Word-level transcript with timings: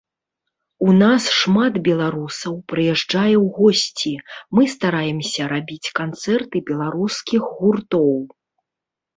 У 0.85 0.93
нас 1.01 1.23
шмат 1.39 1.73
беларусаў 1.87 2.53
прыязджае 2.73 3.35
ў 3.41 3.43
госці, 3.57 4.13
мы 4.57 4.63
стараемся 4.75 5.41
рабіць 5.53 5.93
канцэрты 6.01 6.57
беларускіх 6.71 7.41
гуртоў. 7.61 8.11